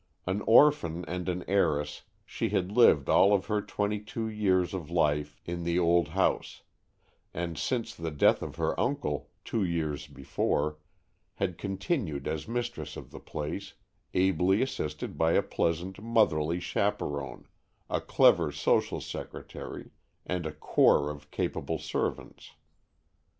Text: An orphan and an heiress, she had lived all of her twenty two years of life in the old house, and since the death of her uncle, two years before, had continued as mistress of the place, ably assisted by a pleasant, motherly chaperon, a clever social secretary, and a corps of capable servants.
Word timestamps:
An 0.25 0.41
orphan 0.47 1.05
and 1.07 1.29
an 1.29 1.43
heiress, 1.47 2.01
she 2.25 2.49
had 2.49 2.71
lived 2.71 3.07
all 3.07 3.35
of 3.35 3.45
her 3.45 3.61
twenty 3.61 3.99
two 3.99 4.27
years 4.27 4.73
of 4.73 4.89
life 4.89 5.39
in 5.45 5.61
the 5.63 5.77
old 5.77 6.07
house, 6.07 6.63
and 7.35 7.55
since 7.55 7.93
the 7.93 8.09
death 8.09 8.41
of 8.41 8.55
her 8.55 8.73
uncle, 8.79 9.29
two 9.45 9.63
years 9.63 10.07
before, 10.07 10.79
had 11.35 11.59
continued 11.59 12.27
as 12.27 12.47
mistress 12.47 12.97
of 12.97 13.11
the 13.11 13.19
place, 13.19 13.75
ably 14.15 14.63
assisted 14.63 15.19
by 15.19 15.33
a 15.33 15.43
pleasant, 15.43 16.01
motherly 16.01 16.59
chaperon, 16.59 17.45
a 17.87 18.01
clever 18.01 18.51
social 18.51 19.01
secretary, 19.01 19.91
and 20.25 20.47
a 20.47 20.51
corps 20.51 21.11
of 21.11 21.29
capable 21.29 21.77
servants. 21.77 22.53